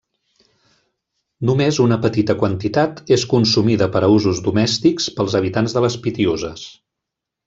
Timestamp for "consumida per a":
3.35-4.09